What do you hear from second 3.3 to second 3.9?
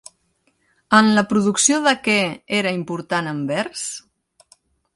Anvers?